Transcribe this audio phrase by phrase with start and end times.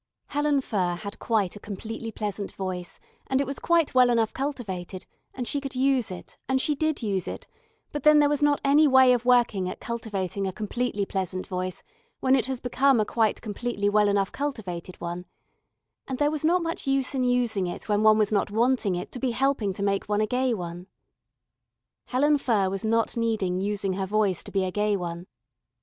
[0.29, 5.05] Helen Furr had quite a completely pleasant voice and it was quite well enough cultivated
[5.31, 7.45] and she could use it and she did use it
[7.91, 11.83] but then there was not any way of working at cultivating a completely pleasant voice
[12.19, 15.25] when it has become a quite completely well enough cultivated one,
[16.07, 19.11] and there was not much use in using it when one was not wanting it
[19.11, 20.87] to be helping to make one a gay one.
[22.05, 25.27] Helen Furr was not needing using her voice to be a gay one.